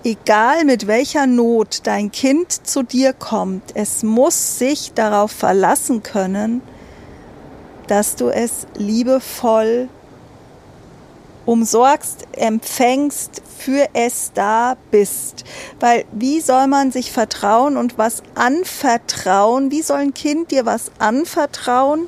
egal 0.04 0.64
mit 0.64 0.86
welcher 0.86 1.26
Not 1.26 1.80
dein 1.86 2.10
Kind 2.10 2.66
zu 2.66 2.82
dir 2.82 3.12
kommt, 3.12 3.62
es 3.74 4.02
muss 4.02 4.58
sich 4.58 4.92
darauf 4.94 5.30
verlassen 5.30 6.02
können, 6.02 6.62
dass 7.86 8.16
du 8.16 8.28
es 8.28 8.66
liebevoll 8.76 9.88
umsorgst, 11.48 12.26
empfängst, 12.32 13.40
für 13.58 13.88
es 13.94 14.32
da 14.34 14.76
bist. 14.90 15.44
Weil 15.80 16.04
wie 16.12 16.40
soll 16.42 16.66
man 16.66 16.92
sich 16.92 17.10
vertrauen 17.10 17.78
und 17.78 17.96
was 17.96 18.22
anvertrauen? 18.34 19.70
Wie 19.70 19.80
soll 19.80 19.96
ein 19.96 20.14
Kind 20.14 20.50
dir 20.50 20.66
was 20.66 20.92
anvertrauen, 20.98 22.06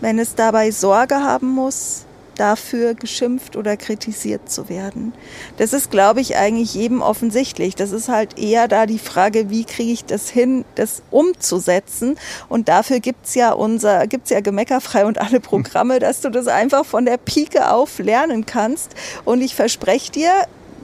wenn 0.00 0.20
es 0.20 0.36
dabei 0.36 0.70
Sorge 0.70 1.16
haben 1.16 1.48
muss? 1.48 2.04
Dafür 2.38 2.94
geschimpft 2.94 3.56
oder 3.56 3.76
kritisiert 3.76 4.50
zu 4.50 4.68
werden. 4.68 5.12
Das 5.56 5.72
ist, 5.72 5.90
glaube 5.90 6.20
ich, 6.20 6.36
eigentlich 6.36 6.74
jedem 6.74 7.02
offensichtlich. 7.02 7.74
Das 7.74 7.92
ist 7.92 8.08
halt 8.08 8.38
eher 8.38 8.68
da 8.68 8.86
die 8.86 8.98
Frage, 8.98 9.50
wie 9.50 9.64
kriege 9.64 9.92
ich 9.92 10.04
das 10.04 10.28
hin, 10.28 10.64
das 10.74 11.02
umzusetzen. 11.10 12.16
Und 12.48 12.68
dafür 12.68 13.00
gibt's 13.00 13.34
ja 13.34 13.52
unser, 13.52 14.06
gibt's 14.06 14.30
ja 14.30 14.40
Gemeckerfrei 14.40 15.04
und 15.06 15.20
alle 15.20 15.40
Programme, 15.40 15.98
dass 16.00 16.20
du 16.20 16.30
das 16.30 16.48
einfach 16.48 16.84
von 16.84 17.04
der 17.04 17.16
Pike 17.16 17.70
auf 17.70 17.98
lernen 17.98 18.46
kannst. 18.46 18.94
Und 19.24 19.42
ich 19.42 19.54
verspreche 19.54 20.12
dir, 20.12 20.32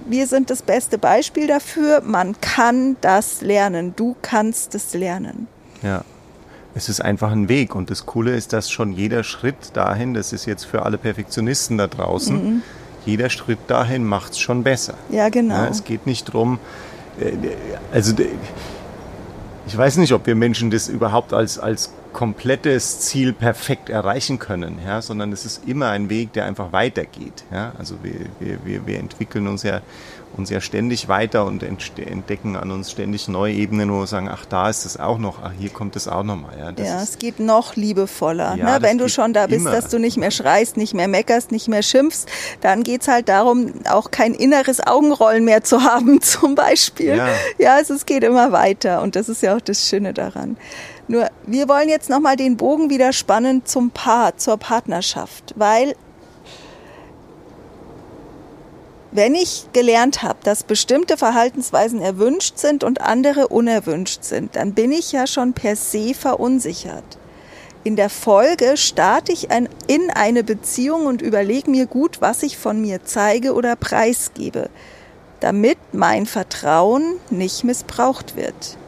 wir 0.06 0.26
sind 0.26 0.50
das 0.50 0.62
beste 0.62 0.98
Beispiel 0.98 1.46
dafür. 1.46 2.02
Man 2.02 2.40
kann 2.40 2.96
das 3.00 3.40
lernen. 3.40 3.94
Du 3.96 4.16
kannst 4.20 4.74
es 4.74 4.92
lernen. 4.92 5.46
Ja 5.82 6.04
es 6.74 6.88
ist 6.88 7.00
einfach 7.00 7.32
ein 7.32 7.48
Weg. 7.48 7.74
Und 7.74 7.90
das 7.90 8.06
Coole 8.06 8.34
ist, 8.34 8.52
dass 8.52 8.70
schon 8.70 8.92
jeder 8.92 9.22
Schritt 9.24 9.56
dahin, 9.74 10.14
das 10.14 10.32
ist 10.32 10.46
jetzt 10.46 10.64
für 10.64 10.82
alle 10.82 10.98
Perfektionisten 10.98 11.78
da 11.78 11.86
draußen, 11.86 12.36
mhm. 12.36 12.62
jeder 13.06 13.30
Schritt 13.30 13.58
dahin 13.68 14.04
macht 14.04 14.32
es 14.32 14.38
schon 14.38 14.62
besser. 14.62 14.94
Ja, 15.10 15.28
genau. 15.28 15.54
Ja, 15.54 15.68
es 15.68 15.84
geht 15.84 16.06
nicht 16.06 16.28
darum, 16.28 16.58
äh, 17.20 17.32
also 17.92 18.14
ich 19.66 19.76
weiß 19.76 19.96
nicht, 19.98 20.12
ob 20.12 20.26
wir 20.26 20.34
Menschen 20.34 20.70
das 20.70 20.88
überhaupt 20.88 21.32
als, 21.32 21.58
als 21.58 21.92
komplettes 22.14 23.00
Ziel 23.00 23.34
perfekt 23.34 23.90
erreichen 23.90 24.38
können, 24.38 24.78
ja, 24.86 25.02
sondern 25.02 25.32
es 25.32 25.44
ist 25.44 25.68
immer 25.68 25.90
ein 25.90 26.08
Weg, 26.08 26.32
der 26.32 26.46
einfach 26.46 26.72
weitergeht. 26.72 27.44
Ja. 27.52 27.72
Also 27.78 27.96
wir, 28.02 28.58
wir, 28.64 28.86
wir 28.86 28.98
entwickeln 28.98 29.46
uns 29.46 29.62
ja 29.62 29.82
uns 30.36 30.50
ja 30.50 30.60
ständig 30.60 31.08
weiter 31.08 31.44
und 31.46 31.62
entdecken 31.62 32.56
an 32.56 32.70
uns 32.70 32.90
ständig 32.90 33.28
neue 33.28 33.54
Ebenen, 33.54 33.92
wo 33.92 34.00
wir 34.00 34.06
sagen, 34.06 34.28
ach, 34.28 34.44
da 34.46 34.68
ist 34.68 34.84
es 34.84 34.98
auch 34.98 35.18
noch, 35.18 35.42
ach, 35.42 35.52
hier 35.58 35.70
kommt 35.70 35.96
es 35.96 36.08
auch 36.08 36.22
nochmal. 36.22 36.58
Ja, 36.58 36.84
ja 36.84 37.02
es 37.02 37.18
geht 37.18 37.40
noch 37.40 37.76
liebevoller. 37.76 38.56
Ja, 38.56 38.78
ne? 38.78 38.82
Wenn 38.82 38.98
du 38.98 39.08
schon 39.08 39.32
da 39.32 39.46
bist, 39.46 39.60
immer. 39.60 39.70
dass 39.70 39.88
du 39.88 39.98
nicht 39.98 40.16
mehr 40.16 40.30
schreist, 40.30 40.76
nicht 40.76 40.94
mehr 40.94 41.08
meckerst, 41.08 41.52
nicht 41.52 41.68
mehr 41.68 41.82
schimpfst, 41.82 42.26
dann 42.60 42.82
geht's 42.82 43.08
halt 43.08 43.28
darum, 43.28 43.74
auch 43.88 44.10
kein 44.10 44.34
inneres 44.34 44.84
Augenrollen 44.84 45.44
mehr 45.44 45.62
zu 45.62 45.82
haben, 45.82 46.20
zum 46.20 46.54
Beispiel. 46.54 47.16
Ja, 47.16 47.28
ja 47.58 47.74
also 47.76 47.94
es 47.94 48.06
geht 48.06 48.24
immer 48.24 48.52
weiter 48.52 49.02
und 49.02 49.16
das 49.16 49.28
ist 49.28 49.42
ja 49.42 49.56
auch 49.56 49.60
das 49.60 49.88
Schöne 49.88 50.12
daran. 50.12 50.56
Nur, 51.06 51.28
wir 51.46 51.68
wollen 51.68 51.88
jetzt 51.88 52.08
nochmal 52.08 52.36
den 52.36 52.56
Bogen 52.56 52.88
wieder 52.88 53.12
spannen 53.12 53.66
zum 53.66 53.90
Paar, 53.90 54.36
zur 54.38 54.56
Partnerschaft, 54.56 55.52
weil 55.56 55.94
wenn 59.10 59.36
ich 59.36 59.68
gelernt 59.72 60.22
habe, 60.22 60.38
dass 60.42 60.64
bestimmte 60.64 61.16
Verhaltensweisen 61.16 62.00
erwünscht 62.00 62.58
sind 62.58 62.82
und 62.82 63.00
andere 63.00 63.46
unerwünscht 63.46 64.24
sind, 64.24 64.56
dann 64.56 64.74
bin 64.74 64.90
ich 64.90 65.12
ja 65.12 65.28
schon 65.28 65.52
per 65.52 65.76
se 65.76 66.14
verunsichert. 66.14 67.04
In 67.84 67.94
der 67.94 68.10
Folge 68.10 68.76
starte 68.76 69.30
ich 69.30 69.50
ein, 69.50 69.68
in 69.86 70.10
eine 70.10 70.42
Beziehung 70.42 71.06
und 71.06 71.22
überlege 71.22 71.70
mir 71.70 71.86
gut, 71.86 72.22
was 72.22 72.42
ich 72.42 72.58
von 72.58 72.80
mir 72.80 73.04
zeige 73.04 73.52
oder 73.52 73.76
preisgebe, 73.76 74.68
damit 75.40 75.78
mein 75.92 76.26
Vertrauen 76.26 77.04
nicht 77.30 77.62
missbraucht 77.62 78.36
wird. 78.36 78.78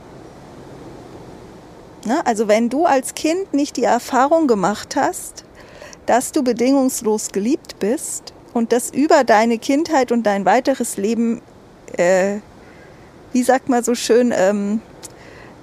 Ne? 2.07 2.25
Also 2.25 2.49
wenn 2.49 2.71
du 2.71 2.87
als 2.87 3.15
Kind 3.15 3.53
nicht 3.53 3.77
die 3.77 3.85
Erfahrung 3.85 4.47
gemacht 4.47 4.97
hast, 4.97 5.45
dass 6.07 6.33
du 6.33 6.43
bedingungslos 6.43 7.33
geliebt 7.33 7.79
bist, 7.79 8.33
und 8.57 8.73
das 8.73 8.89
über 8.89 9.23
deine 9.23 9.59
Kindheit 9.59 10.11
und 10.13 10.23
dein 10.23 10.47
weiteres 10.47 10.97
Leben, 10.97 11.43
äh, 11.99 12.39
wie 13.35 13.43
sagt 13.43 13.69
man 13.69 13.85
so 13.85 13.95
schön, 13.95 14.33
ähm, 14.35 14.81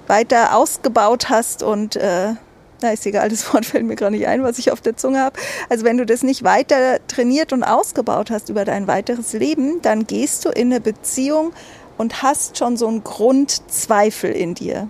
weiter 0.06 0.56
ausgebaut 0.56 1.28
hast 1.28 1.64
und 1.64 1.96
äh, 1.96 2.34
na 2.80 2.92
ist 2.92 3.04
egal, 3.04 3.30
das 3.30 3.52
Wort 3.52 3.66
fällt 3.66 3.84
mir 3.84 3.96
gerade 3.96 4.14
nicht 4.14 4.28
ein, 4.28 4.44
was 4.44 4.58
ich 4.60 4.70
auf 4.70 4.80
der 4.80 4.96
Zunge 4.96 5.18
habe. 5.18 5.36
Also 5.68 5.84
wenn 5.84 5.98
du 5.98 6.06
das 6.06 6.22
nicht 6.22 6.44
weiter 6.44 7.00
trainiert 7.08 7.52
und 7.52 7.64
ausgebaut 7.64 8.30
hast 8.30 8.48
über 8.48 8.64
dein 8.64 8.86
weiteres 8.86 9.32
Leben, 9.32 9.82
dann 9.82 10.06
gehst 10.06 10.44
du 10.44 10.50
in 10.50 10.72
eine 10.72 10.80
Beziehung 10.80 11.52
und 11.98 12.22
hast 12.22 12.58
schon 12.58 12.76
so 12.76 12.86
einen 12.86 13.02
Grundzweifel 13.02 14.30
in 14.30 14.54
dir. 14.54 14.88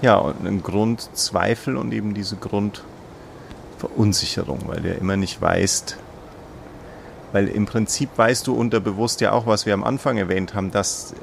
Ja, 0.00 0.16
und 0.16 0.46
einen 0.46 0.62
Grundzweifel 0.62 1.76
und 1.76 1.92
eben 1.92 2.14
diese 2.14 2.36
Grund 2.36 2.82
Verunsicherung, 3.78 4.60
weil 4.66 4.80
du 4.80 4.88
ja 4.88 4.94
immer 4.96 5.16
nicht 5.16 5.40
weißt, 5.40 5.96
weil 7.32 7.48
im 7.48 7.66
Prinzip 7.66 8.10
weißt 8.16 8.46
du 8.46 8.54
unterbewusst 8.54 9.20
ja 9.20 9.32
auch, 9.32 9.46
was 9.46 9.66
wir 9.66 9.74
am 9.74 9.84
Anfang 9.84 10.18
erwähnt 10.18 10.54
haben, 10.54 10.70
dass 10.70 11.12
äh, 11.12 11.16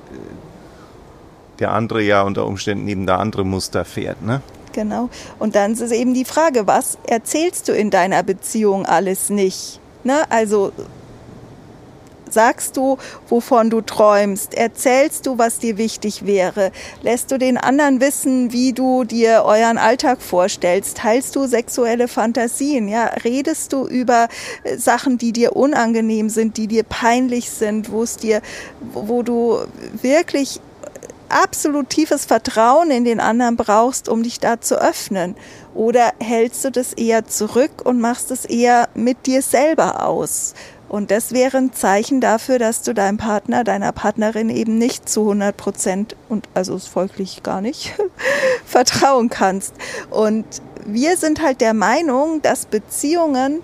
der 1.60 1.72
andere 1.72 2.01
ja 2.01 2.22
unter 2.24 2.46
Umständen 2.46 2.86
neben 2.86 3.05
der 3.05 3.20
andere 3.20 3.46
Muster 3.46 3.86
fährt, 3.86 4.22
ne? 4.22 4.41
Genau. 4.74 5.10
Und 5.39 5.55
dann 5.55 5.72
ist 5.72 5.82
es 5.82 5.91
eben 5.91 6.13
die 6.13 6.25
Frage, 6.25 6.67
was 6.67 6.98
erzählst 7.08 7.70
du 7.70 7.72
in 7.72 7.91
deiner 7.91 8.24
Beziehung 8.24 8.86
alles 8.86 9.29
nicht? 9.29 9.79
Ne? 10.03 10.29
Also 10.29 10.74
Sagst 12.29 12.77
du, 12.77 12.98
wovon 13.29 13.70
du 13.70 13.82
träumst? 13.82 14.53
Erzählst 14.53 15.25
du, 15.25 15.38
was 15.38 15.60
dir 15.60 15.77
wichtig 15.77 16.25
wäre? 16.25 16.72
Lässt 17.01 17.32
du 17.32 17.38
den 17.38 17.58
anderen 17.58 18.01
wissen, 18.01 18.51
wie 18.51 18.74
du 18.74 19.03
dir 19.03 19.44
euren 19.46 19.77
Alltag 19.77 20.22
vorstellst? 20.22 20.98
Teilst 20.98 21.36
du 21.36 21.46
sexuelle 21.46 22.08
Fantasien? 22.08 22.88
Ja, 22.88 23.05
redest 23.24 23.74
du 23.74 23.88
über 23.88 24.27
äh, 24.63 24.77
Sachen, 24.77 25.17
die 25.17 25.32
dir 25.32 25.55
unangenehm 25.55 26.29
sind, 26.29 26.58
die 26.58 26.67
dir 26.67 26.84
peinlich 26.84 27.50
sind, 27.50 27.91
wo 27.91 28.03
es 28.03 28.17
dir, 28.17 28.41
wo 28.94 29.22
du 29.22 29.60
wirklich 30.01 30.60
absolut 31.29 31.89
tiefes 31.89 32.25
Vertrauen 32.25 32.91
in 32.91 33.03
den 33.03 33.20
anderen 33.20 33.55
brauchst, 33.55 34.10
um 34.10 34.24
dich 34.24 34.39
da 34.39 34.62
zu 34.62 34.82
öffnen? 34.82 35.36
Oder 35.74 36.13
hältst 36.20 36.63
du 36.63 36.72
das 36.72 36.94
eher 36.94 37.25
zurück 37.25 37.82
und 37.84 38.00
machst 38.00 38.32
es 38.32 38.46
eher 38.46 38.89
mit 38.94 39.25
dir 39.25 39.41
selber 39.41 40.05
aus? 40.05 40.53
Und 40.96 41.12
das 41.12 41.34
wäre 41.34 41.58
ein 41.58 41.74
Zeichen 41.74 42.22
dafür, 42.22 42.58
dass 42.58 42.82
du 42.82 42.94
deinem 42.94 43.18
Partner, 43.18 43.66
deiner 43.66 43.92
Partnerin 43.92 44.50
eben 44.50 44.78
nicht 44.78 45.10
zu 45.10 45.24
100 45.24 45.58
Prozent 45.58 46.16
und 46.30 46.48
also 46.54 46.80
folglich 46.80 47.44
gar 47.44 47.60
nicht 47.60 47.96
vertrauen 48.66 49.30
kannst. 49.30 49.74
Und 50.10 50.46
wir 50.86 51.18
sind 51.18 51.42
halt 51.42 51.60
der 51.60 51.74
Meinung, 51.74 52.42
dass 52.42 52.66
Beziehungen 52.66 53.62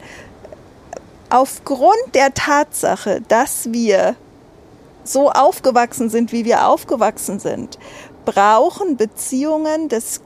aufgrund 1.29 2.15
der 2.15 2.33
Tatsache, 2.33 3.21
dass 3.29 3.71
wir 3.71 4.17
so 5.05 5.31
aufgewachsen 5.31 6.09
sind, 6.09 6.33
wie 6.33 6.43
wir 6.43 6.67
aufgewachsen 6.67 7.39
sind, 7.39 7.79
brauchen 8.25 8.97
Beziehungen 8.97 9.87
das 9.87 10.19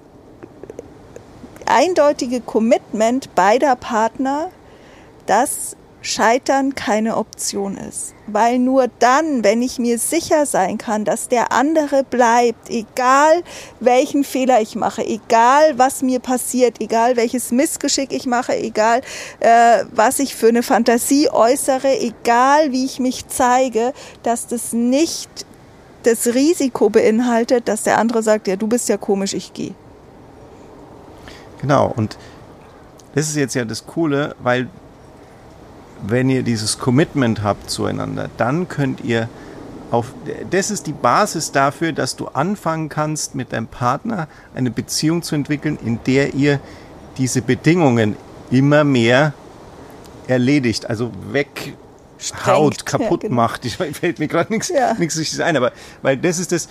eindeutige 1.68 2.42
Commitment 2.42 3.36
beider 3.36 3.76
Partner, 3.76 4.50
dass 5.28 5.78
Scheitern 6.06 6.76
keine 6.76 7.18
Option 7.18 7.78
ist. 7.78 8.14
Weil 8.28 8.60
nur 8.60 8.88
dann, 9.00 9.44
wenn 9.44 9.64
ich 9.64 9.80
mir 9.80 9.98
sicher 9.98 10.46
sein 10.46 10.78
kann, 10.78 11.04
dass 11.04 11.30
der 11.30 11.52
andere 11.52 12.04
bleibt, 12.04 12.70
egal 12.70 13.44
welchen 13.80 14.24
Fehler 14.24 14.62
ich 14.62 14.76
mache, 14.76 15.04
egal 15.04 15.78
was 15.78 16.04
mir 16.04 16.20
passiert, 16.20 16.80
egal 16.80 17.16
welches 17.16 17.52
Missgeschick 17.52 18.14
ich 18.14 18.28
mache, 18.28 18.56
egal 18.56 19.02
äh, 19.40 19.84
was 19.92 20.20
ich 20.20 20.36
für 20.36 20.50
eine 20.50 20.62
Fantasie 20.62 21.30
äußere, 21.32 22.00
egal 22.00 22.72
wie 22.72 22.86
ich 22.86 23.00
mich 23.00 23.28
zeige, 23.28 23.92
dass 24.22 24.46
das 24.46 24.74
nicht 24.74 25.30
das 26.04 26.28
Risiko 26.28 26.92
beinhaltet, 26.92 27.68
dass 27.68 27.82
der 27.82 27.98
andere 27.98 28.22
sagt, 28.22 28.48
ja, 28.48 28.56
du 28.56 28.68
bist 28.68 28.90
ja 28.90 28.98
komisch, 28.98 29.34
ich 29.34 29.54
gehe. 29.54 29.74
Genau, 31.62 31.92
und 31.96 32.16
das 33.16 33.28
ist 33.28 33.38
jetzt 33.38 33.56
ja 33.56 33.66
das 33.66 33.88
Coole, 33.88 34.36
weil 34.40 34.70
wenn 36.10 36.30
ihr 36.30 36.44
dieses 36.44 36.78
Commitment 36.80 37.44
habt 37.44 37.70
zueinander, 37.70 38.30
dann 38.38 38.68
könnt 38.68 39.02
ihr 39.02 39.30
auf, 39.92 40.14
das 40.50 40.72
ist 40.72 40.88
die 40.88 40.94
Basis 40.94 41.52
dafür, 41.52 41.94
dass 41.94 42.16
du 42.16 42.28
anfangen 42.28 42.90
kannst, 42.90 43.36
mit 43.36 43.54
deinem 43.54 43.68
Partner 43.68 44.28
eine 44.54 44.72
Beziehung 44.72 45.22
zu 45.22 45.36
entwickeln, 45.36 45.78
in 45.84 46.00
der 46.06 46.34
ihr 46.34 46.60
diese 47.18 47.42
Bedingungen 47.42 48.16
immer 48.52 48.84
mehr 48.84 49.34
erledigt, 50.28 50.90
also 50.90 51.12
weghaut, 51.32 52.86
kaputt 52.86 53.24
ja, 53.24 53.30
genau. 53.30 53.42
macht. 53.42 53.66
Ich 53.66 53.78
fällt 53.78 54.20
mir 54.20 54.28
gerade 54.28 54.52
nichts 54.52 54.70
ja. 54.70 54.96
nichts 54.96 55.40
ein, 55.40 55.56
aber 55.56 55.72
weil 56.02 56.18
das 56.18 56.40
ist 56.40 56.52
das, 56.52 56.68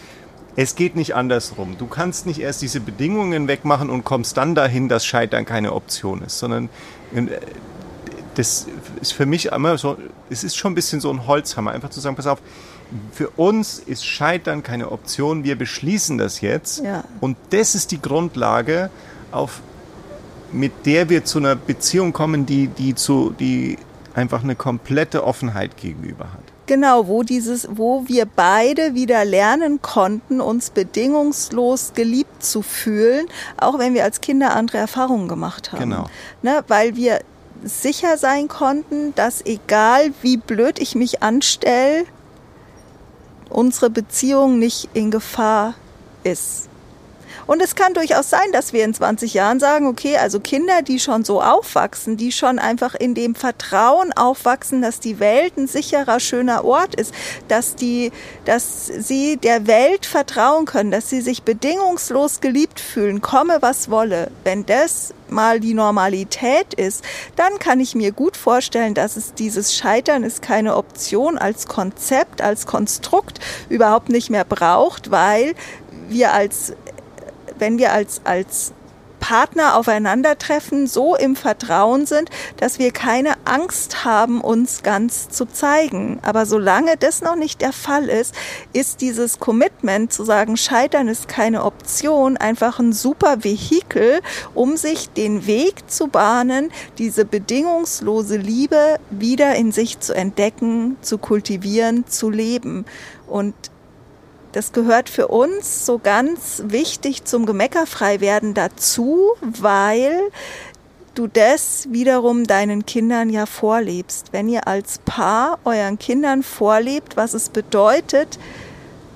es 0.56 0.76
geht 0.76 0.96
nicht 0.96 1.14
andersrum. 1.14 1.76
Du 1.78 1.86
kannst 1.86 2.26
nicht 2.26 2.40
erst 2.40 2.62
diese 2.62 2.80
Bedingungen 2.80 3.48
wegmachen 3.48 3.90
und 3.90 4.04
kommst 4.04 4.36
dann 4.36 4.54
dahin, 4.54 4.88
dass 4.88 5.04
Scheitern 5.04 5.44
keine 5.44 5.72
Option 5.72 6.22
ist, 6.22 6.38
sondern 6.38 6.68
äh, 7.14 7.26
das 8.34 8.66
ist 9.00 9.12
für 9.12 9.26
mich 9.26 9.46
immer 9.46 9.78
so, 9.78 9.96
es 10.30 10.44
ist 10.44 10.56
schon 10.56 10.72
ein 10.72 10.74
bisschen 10.74 11.00
so 11.00 11.10
ein 11.10 11.26
Holzhammer, 11.26 11.72
einfach 11.72 11.90
zu 11.90 12.00
sagen, 12.00 12.16
pass 12.16 12.26
auf, 12.26 12.40
für 13.12 13.28
uns 13.30 13.78
ist 13.78 14.04
Scheitern 14.04 14.62
keine 14.62 14.92
Option, 14.92 15.44
wir 15.44 15.56
beschließen 15.56 16.18
das 16.18 16.40
jetzt. 16.40 16.82
Ja. 16.84 17.04
Und 17.20 17.36
das 17.50 17.74
ist 17.74 17.90
die 17.90 18.00
Grundlage, 18.00 18.90
auf, 19.32 19.60
mit 20.52 20.86
der 20.86 21.08
wir 21.08 21.24
zu 21.24 21.38
einer 21.38 21.56
Beziehung 21.56 22.12
kommen, 22.12 22.46
die, 22.46 22.68
die, 22.68 22.94
zu, 22.94 23.34
die 23.38 23.78
einfach 24.14 24.44
eine 24.44 24.54
komplette 24.54 25.24
Offenheit 25.24 25.76
gegenüber 25.76 26.24
hat. 26.32 26.40
Genau, 26.66 27.08
wo 27.08 27.22
dieses, 27.22 27.68
wo 27.70 28.04
wir 28.06 28.24
beide 28.24 28.94
wieder 28.94 29.24
lernen 29.24 29.82
konnten, 29.82 30.40
uns 30.40 30.70
bedingungslos 30.70 31.92
geliebt 31.94 32.42
zu 32.42 32.62
fühlen, 32.62 33.26
auch 33.58 33.78
wenn 33.78 33.92
wir 33.92 34.04
als 34.04 34.22
Kinder 34.22 34.56
andere 34.56 34.78
Erfahrungen 34.78 35.28
gemacht 35.28 35.72
haben. 35.72 35.80
Genau. 35.80 36.06
Ne, 36.42 36.64
weil 36.68 36.96
wir 36.96 37.20
sicher 37.64 38.18
sein 38.18 38.48
konnten, 38.48 39.14
dass 39.14 39.44
egal 39.44 40.12
wie 40.22 40.36
blöd 40.36 40.78
ich 40.78 40.94
mich 40.94 41.22
anstelle, 41.22 42.04
unsere 43.48 43.90
Beziehung 43.90 44.58
nicht 44.58 44.88
in 44.94 45.10
Gefahr 45.10 45.74
ist. 46.22 46.68
Und 47.46 47.62
es 47.62 47.74
kann 47.74 47.94
durchaus 47.94 48.30
sein, 48.30 48.52
dass 48.52 48.72
wir 48.72 48.84
in 48.84 48.94
20 48.94 49.34
Jahren 49.34 49.60
sagen, 49.60 49.86
okay, 49.86 50.16
also 50.16 50.40
Kinder, 50.40 50.82
die 50.82 50.98
schon 50.98 51.24
so 51.24 51.42
aufwachsen, 51.42 52.16
die 52.16 52.32
schon 52.32 52.58
einfach 52.58 52.94
in 52.94 53.14
dem 53.14 53.34
Vertrauen 53.34 54.12
aufwachsen, 54.12 54.82
dass 54.82 55.00
die 55.00 55.20
Welt 55.20 55.56
ein 55.56 55.66
sicherer, 55.66 56.20
schöner 56.20 56.64
Ort 56.64 56.94
ist, 56.94 57.14
dass 57.48 57.74
die, 57.74 58.12
dass 58.44 58.86
sie 58.86 59.36
der 59.36 59.66
Welt 59.66 60.06
vertrauen 60.06 60.64
können, 60.64 60.90
dass 60.90 61.10
sie 61.10 61.20
sich 61.20 61.42
bedingungslos 61.42 62.40
geliebt 62.40 62.80
fühlen, 62.80 63.20
komme 63.20 63.58
was 63.60 63.90
wolle. 63.90 64.30
Wenn 64.44 64.64
das 64.66 65.12
mal 65.28 65.60
die 65.60 65.74
Normalität 65.74 66.74
ist, 66.74 67.04
dann 67.36 67.58
kann 67.58 67.80
ich 67.80 67.94
mir 67.94 68.12
gut 68.12 68.36
vorstellen, 68.36 68.94
dass 68.94 69.16
es 69.16 69.34
dieses 69.34 69.74
Scheitern 69.74 70.22
ist 70.22 70.42
keine 70.42 70.76
Option 70.76 71.38
als 71.38 71.66
Konzept, 71.66 72.40
als 72.40 72.66
Konstrukt 72.66 73.40
überhaupt 73.68 74.08
nicht 74.08 74.30
mehr 74.30 74.44
braucht, 74.44 75.10
weil 75.10 75.54
wir 76.08 76.32
als 76.32 76.74
wenn 77.58 77.78
wir 77.78 77.92
als, 77.92 78.20
als 78.24 78.72
Partner 79.24 79.78
aufeinandertreffen, 79.78 80.86
so 80.86 81.16
im 81.16 81.34
Vertrauen 81.34 82.04
sind, 82.04 82.28
dass 82.58 82.78
wir 82.78 82.90
keine 82.90 83.36
Angst 83.46 84.04
haben, 84.04 84.42
uns 84.42 84.82
ganz 84.82 85.30
zu 85.30 85.46
zeigen. 85.46 86.18
Aber 86.20 86.44
solange 86.44 86.98
das 86.98 87.22
noch 87.22 87.34
nicht 87.34 87.62
der 87.62 87.72
Fall 87.72 88.10
ist, 88.10 88.34
ist 88.74 89.00
dieses 89.00 89.38
Commitment 89.38 90.12
zu 90.12 90.24
sagen, 90.24 90.58
Scheitern 90.58 91.08
ist 91.08 91.26
keine 91.26 91.64
Option, 91.64 92.36
einfach 92.36 92.78
ein 92.80 92.92
super 92.92 93.44
Vehikel, 93.44 94.20
um 94.52 94.76
sich 94.76 95.08
den 95.08 95.46
Weg 95.46 95.90
zu 95.90 96.08
bahnen, 96.08 96.70
diese 96.98 97.24
bedingungslose 97.24 98.36
Liebe 98.36 98.98
wieder 99.08 99.54
in 99.54 99.72
sich 99.72 100.00
zu 100.00 100.14
entdecken, 100.14 100.98
zu 101.00 101.16
kultivieren, 101.16 102.06
zu 102.06 102.28
leben. 102.28 102.84
Und 103.26 103.54
das 104.54 104.72
gehört 104.72 105.08
für 105.08 105.28
uns 105.28 105.84
so 105.84 105.98
ganz 105.98 106.62
wichtig 106.66 107.24
zum 107.24 107.44
Gemeckerfreiwerden 107.44 108.54
dazu, 108.54 109.32
weil 109.40 110.20
du 111.16 111.26
das 111.26 111.88
wiederum 111.90 112.44
deinen 112.44 112.86
Kindern 112.86 113.30
ja 113.30 113.46
vorlebst. 113.46 114.32
Wenn 114.32 114.48
ihr 114.48 114.68
als 114.68 114.98
Paar 114.98 115.58
euren 115.64 115.98
Kindern 115.98 116.44
vorlebt, 116.44 117.16
was 117.16 117.34
es 117.34 117.48
bedeutet, 117.48 118.38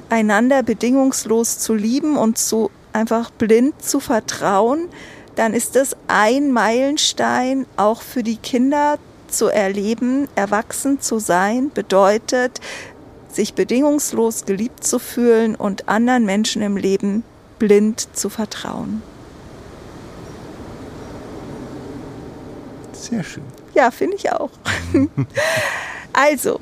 einander 0.08 0.64
bedingungslos 0.64 1.60
zu 1.60 1.72
lieben 1.74 2.16
und 2.16 2.36
zu 2.36 2.70
einfach 2.92 3.30
blind 3.30 3.80
zu 3.80 4.00
vertrauen, 4.00 4.88
dann 5.36 5.54
ist 5.54 5.76
das 5.76 5.96
ein 6.08 6.50
Meilenstein 6.50 7.64
auch 7.76 8.02
für 8.02 8.24
die 8.24 8.38
Kinder 8.38 8.98
zu 9.28 9.46
erleben, 9.46 10.26
erwachsen 10.34 11.00
zu 11.00 11.20
sein, 11.20 11.70
bedeutet, 11.72 12.60
sich 13.28 13.54
bedingungslos 13.54 14.44
geliebt 14.44 14.84
zu 14.84 14.98
fühlen 14.98 15.54
und 15.54 15.88
anderen 15.88 16.24
Menschen 16.24 16.62
im 16.62 16.76
Leben 16.76 17.24
blind 17.58 18.16
zu 18.16 18.30
vertrauen. 18.30 19.02
Sehr 22.92 23.22
schön. 23.22 23.44
Ja, 23.74 23.90
finde 23.90 24.16
ich 24.16 24.32
auch. 24.32 24.50
also, 26.12 26.60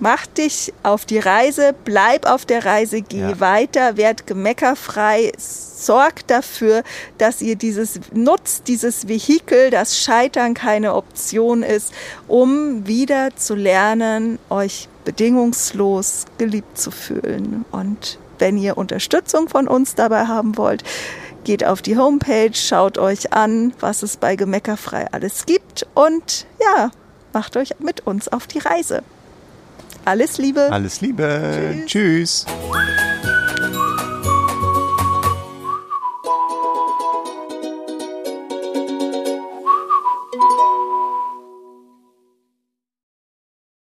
mach 0.00 0.26
dich 0.26 0.72
auf 0.82 1.04
die 1.04 1.18
Reise, 1.18 1.74
bleib 1.84 2.26
auf 2.26 2.44
der 2.44 2.64
Reise, 2.64 3.02
geh 3.02 3.20
ja. 3.20 3.40
weiter, 3.40 3.96
werd 3.96 4.26
gemeckerfrei, 4.26 5.32
sorgt 5.38 6.30
dafür, 6.30 6.82
dass 7.18 7.40
ihr 7.40 7.56
dieses 7.56 8.00
nutzt, 8.12 8.68
dieses 8.68 9.08
Vehikel, 9.08 9.70
dass 9.70 9.98
Scheitern 9.98 10.54
keine 10.54 10.94
Option 10.94 11.62
ist, 11.62 11.92
um 12.26 12.86
wieder 12.86 13.36
zu 13.36 13.54
lernen, 13.54 14.38
euch 14.50 14.88
bedingungslos 15.04 16.24
geliebt 16.38 16.78
zu 16.78 16.90
fühlen. 16.90 17.64
Und 17.70 18.18
wenn 18.38 18.56
ihr 18.56 18.76
Unterstützung 18.76 19.48
von 19.48 19.68
uns 19.68 19.94
dabei 19.94 20.26
haben 20.26 20.56
wollt, 20.56 20.82
geht 21.44 21.64
auf 21.64 21.82
die 21.82 21.96
Homepage, 21.96 22.54
schaut 22.54 22.98
euch 22.98 23.32
an, 23.32 23.72
was 23.80 24.02
es 24.02 24.16
bei 24.16 24.34
Gemeckerfrei 24.34 25.06
alles 25.12 25.46
gibt 25.46 25.86
und 25.94 26.46
ja, 26.60 26.90
macht 27.32 27.56
euch 27.56 27.78
mit 27.78 28.06
uns 28.06 28.28
auf 28.28 28.46
die 28.46 28.58
Reise. 28.58 29.02
Alles 30.04 30.38
Liebe. 30.38 30.68
Alles 30.70 31.00
Liebe. 31.00 31.82
Tschüss. 31.86 32.46
Tschüss. 32.46 32.46